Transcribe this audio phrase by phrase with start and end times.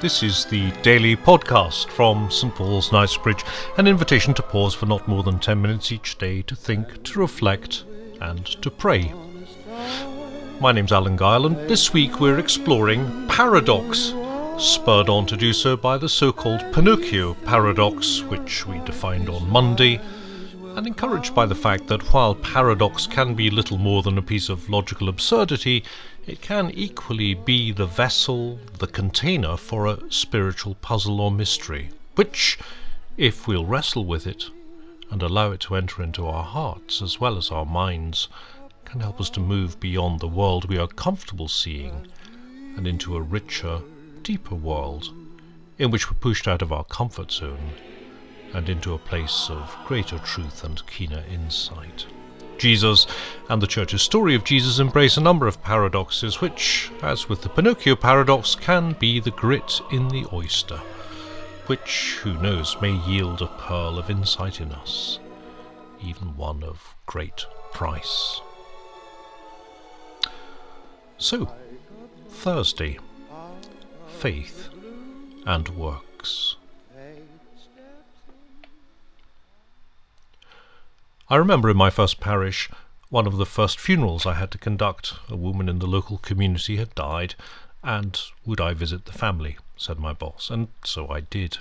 [0.00, 3.44] This is the daily podcast from St Paul's Knightsbridge,
[3.76, 7.18] an invitation to pause for not more than 10 minutes each day to think, to
[7.18, 7.84] reflect,
[8.22, 9.12] and to pray.
[10.58, 14.14] My name's Alan Gyle, and this week we're exploring paradox,
[14.56, 19.50] spurred on to do so by the so called Pinocchio paradox, which we defined on
[19.50, 20.00] Monday,
[20.76, 24.48] and encouraged by the fact that while paradox can be little more than a piece
[24.48, 25.82] of logical absurdity,
[26.26, 32.58] it can equally be the vessel, the container for a spiritual puzzle or mystery, which,
[33.16, 34.46] if we'll wrestle with it
[35.10, 38.28] and allow it to enter into our hearts as well as our minds,
[38.84, 42.06] can help us to move beyond the world we are comfortable seeing
[42.76, 43.80] and into a richer,
[44.22, 45.12] deeper world
[45.78, 47.70] in which we're pushed out of our comfort zone
[48.54, 52.06] and into a place of greater truth and keener insight.
[52.58, 53.06] Jesus
[53.48, 57.48] and the Church's story of Jesus embrace a number of paradoxes, which, as with the
[57.48, 60.76] Pinocchio paradox, can be the grit in the oyster,
[61.66, 65.18] which, who knows, may yield a pearl of insight in us,
[66.02, 68.42] even one of great price.
[71.16, 71.54] So,
[72.28, 72.98] Thursday,
[74.18, 74.68] faith
[75.46, 76.09] and works.
[81.32, 82.68] I remember in my first parish,
[83.08, 85.14] one of the first funerals I had to conduct.
[85.28, 87.36] A woman in the local community had died,
[87.84, 91.58] and would I visit the family, said my boss, and so I did.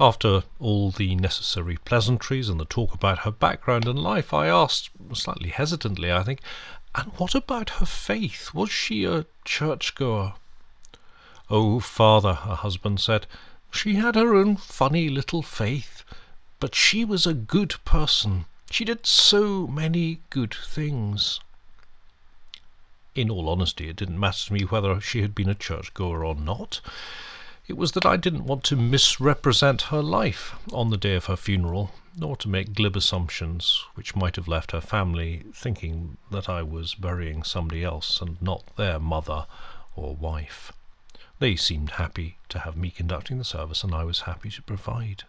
[0.00, 4.90] After all the necessary pleasantries and the talk about her background and life, I asked,
[5.12, 6.40] slightly hesitantly, I think,
[6.92, 8.52] and what about her faith?
[8.52, 10.32] Was she a churchgoer?
[11.48, 13.28] Oh, father, her husband said,
[13.70, 16.02] she had her own funny little faith,
[16.58, 18.46] but she was a good person.
[18.70, 21.40] She did so many good things.
[23.14, 26.34] In all honesty, it didn't matter to me whether she had been a churchgoer or
[26.34, 26.80] not.
[27.68, 31.36] It was that I didn't want to misrepresent her life on the day of her
[31.36, 36.62] funeral, nor to make glib assumptions which might have left her family thinking that I
[36.62, 39.46] was burying somebody else and not their mother
[39.94, 40.72] or wife.
[41.38, 45.24] They seemed happy to have me conducting the service, and I was happy to provide.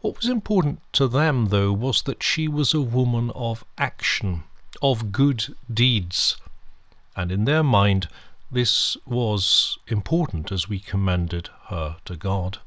[0.00, 4.44] What was important to them, though, was that she was a woman of action,
[4.82, 6.36] of good deeds,
[7.14, 8.08] and in their mind
[8.50, 12.58] this was important as we commended her to God.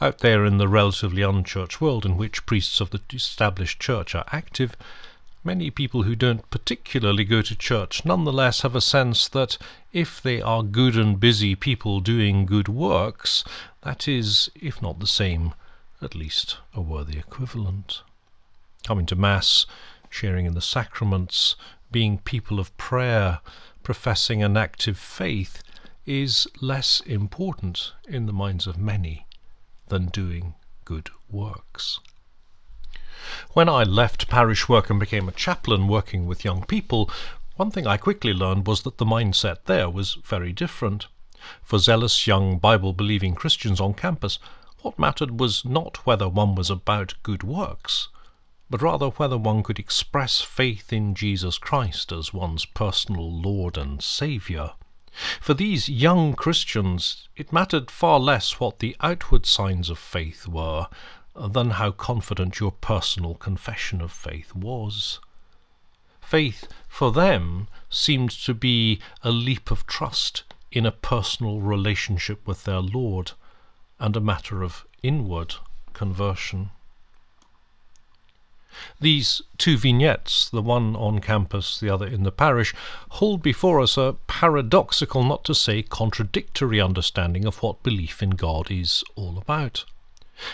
[0.00, 4.24] Out there in the relatively unchurched world in which priests of the established church are
[4.32, 4.76] active,
[5.46, 9.58] Many people who don't particularly go to church nonetheless have a sense that
[9.92, 13.44] if they are good and busy people doing good works,
[13.86, 15.54] that is, if not the same,
[16.02, 18.02] at least a worthy equivalent.
[18.84, 19.64] Coming to Mass,
[20.10, 21.54] sharing in the sacraments,
[21.92, 23.38] being people of prayer,
[23.84, 25.62] professing an active faith,
[26.04, 29.24] is less important in the minds of many
[29.86, 30.54] than doing
[30.84, 32.00] good works.
[33.52, 37.08] When I left parish work and became a chaplain working with young people,
[37.54, 41.06] one thing I quickly learned was that the mindset there was very different.
[41.62, 44.38] For zealous young Bible believing Christians on campus,
[44.82, 48.08] what mattered was not whether one was about good works,
[48.70, 54.02] but rather whether one could express faith in Jesus Christ as one's personal Lord and
[54.02, 54.74] Saviour.
[55.40, 60.88] For these young Christians, it mattered far less what the outward signs of faith were
[61.34, 65.20] than how confident your personal confession of faith was.
[66.20, 70.44] Faith, for them, seemed to be a leap of trust
[70.76, 73.32] in a personal relationship with their Lord
[73.98, 75.54] and a matter of inward
[75.94, 76.68] conversion.
[79.00, 82.74] These two vignettes, the one on campus, the other in the parish,
[83.08, 88.70] hold before us a paradoxical, not to say contradictory, understanding of what belief in God
[88.70, 89.86] is all about.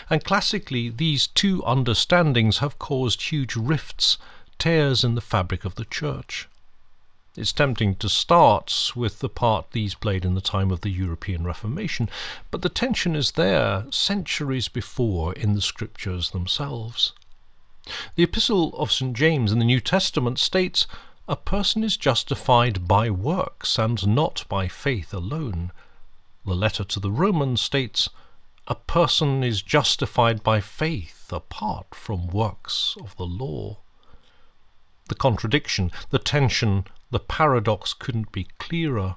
[0.09, 4.17] And classically, these two understandings have caused huge rifts,
[4.57, 6.47] tears in the fabric of the church.
[7.35, 11.43] It's tempting to start with the part these played in the time of the European
[11.43, 12.07] Reformation,
[12.51, 17.11] but the tension is there centuries before in the scriptures themselves.
[18.13, 19.17] The Epistle of St.
[19.17, 20.85] James in the New Testament states,
[21.27, 25.71] A person is justified by works and not by faith alone.
[26.45, 28.09] The letter to the Romans states,
[28.67, 33.77] a person is justified by faith apart from works of the law.
[35.09, 39.15] The contradiction, the tension, the paradox couldn't be clearer.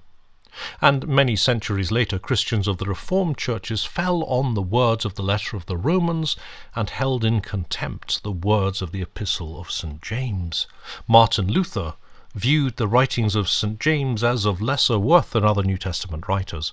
[0.81, 5.23] And many centuries later, Christians of the Reformed churches fell on the words of the
[5.23, 6.37] letter of the Romans
[6.75, 10.01] and held in contempt the words of the Epistle of St.
[10.03, 10.67] James.
[11.07, 11.95] Martin Luther
[12.35, 13.79] viewed the writings of St.
[13.79, 16.73] James as of lesser worth than other New Testament writers,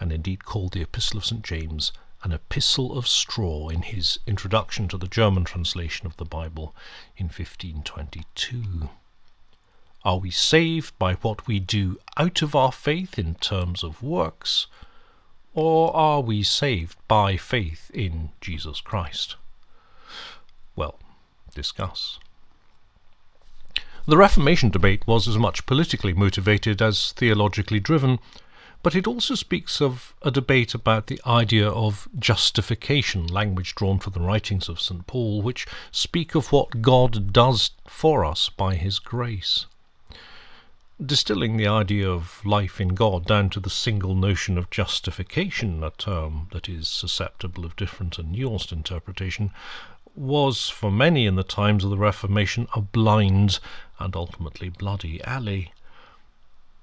[0.00, 1.42] and indeed called the Epistle of St.
[1.42, 1.92] James
[2.22, 6.74] an epistle of straw in his introduction to the German translation of the Bible
[7.16, 8.90] in 1522.
[10.04, 14.66] Are we saved by what we do out of our faith in terms of works,
[15.54, 19.36] or are we saved by faith in Jesus Christ?
[20.76, 20.98] Well,
[21.54, 22.18] discuss.
[24.06, 28.18] The Reformation debate was as much politically motivated as theologically driven,
[28.82, 34.12] but it also speaks of a debate about the idea of justification, language drawn from
[34.12, 35.06] the writings of St.
[35.06, 39.66] Paul, which speak of what God does for us by his grace.
[41.04, 45.90] Distilling the idea of life in God down to the single notion of justification, a
[45.90, 49.50] term that is susceptible of different and nuanced interpretation,
[50.14, 53.60] was for many in the times of the Reformation a blind
[54.00, 55.72] and ultimately bloody alley.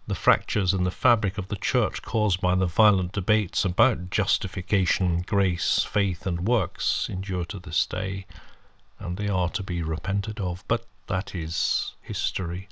[0.08, 5.24] The fractures in the fabric of the Church caused by the violent debates about justification,
[5.26, 8.28] grace, faith, and works endure to this day,
[9.00, 12.68] and they are to be repented of, but that is history.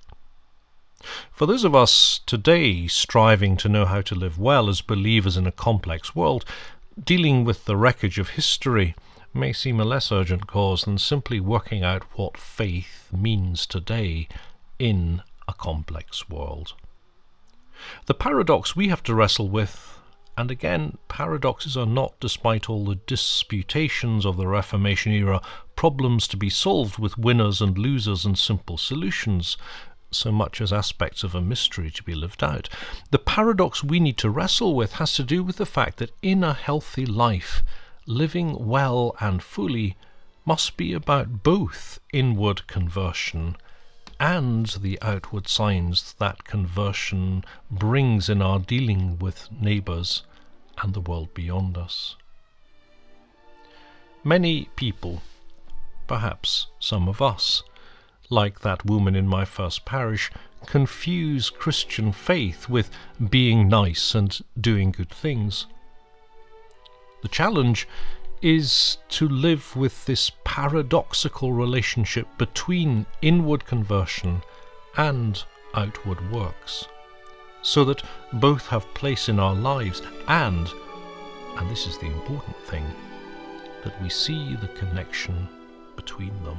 [1.32, 5.48] For those of us today striving to know how to live well as believers in
[5.48, 6.46] a complex world,
[7.04, 8.94] dealing with the wreckage of history,
[9.34, 14.28] may seem a less urgent cause than simply working out what faith means today
[14.78, 16.74] in a complex world.
[18.06, 20.00] The paradox we have to wrestle with,
[20.38, 25.42] and again, paradoxes are not, despite all the disputations of the Reformation era,
[25.76, 29.58] problems to be solved with winners and losers and simple solutions,
[30.12, 32.70] so much as aspects of a mystery to be lived out.
[33.12, 36.44] The paradox we need to wrestle with has to do with the fact that in
[36.44, 37.64] a healthy life,
[38.06, 39.96] living well and fully
[40.46, 43.56] must be about both inward conversion
[44.20, 50.24] and the outward signs that conversion brings in our dealing with neighbours
[50.82, 52.16] and the world beyond us.
[54.24, 55.22] Many people,
[56.08, 57.64] perhaps some of us,
[58.30, 60.32] like that woman in my first parish,
[60.66, 62.90] confuse Christian faith with
[63.30, 65.68] being nice and doing good things.
[67.22, 67.88] The challenge
[68.44, 74.44] is to live with this paradoxical relationship between inward conversion
[74.98, 75.44] and
[75.74, 76.86] outward works,
[77.62, 78.04] so that
[78.34, 80.70] both have place in our lives and,
[81.58, 82.86] and this is the important thing,
[83.84, 85.48] that we see the connection
[85.96, 86.58] between them.